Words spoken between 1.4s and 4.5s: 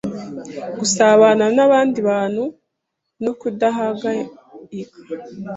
n’abandi bantu no kudahangayika,